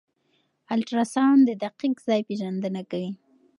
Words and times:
الټراساؤنډ 0.73 1.41
د 1.47 1.51
دقیق 1.63 1.95
ځای 2.07 2.21
پېژندنه 2.27 2.81
کوي. 2.91 3.11